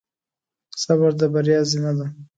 صبر 0.83 1.11
د 1.19 1.21
بریا 1.33 1.59
زینه 1.69 1.91
ده. 1.97 2.05